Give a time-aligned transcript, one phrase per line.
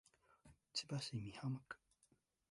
[0.73, 1.77] 千葉市美浜区